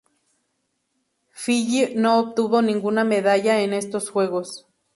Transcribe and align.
Fiyi 1.41 1.91
no 2.01 2.17
obtuvo 2.17 2.63
ninguna 2.63 3.03
medalla 3.03 3.61
en 3.61 3.73
estos 3.73 4.09
juegos. 4.09 4.65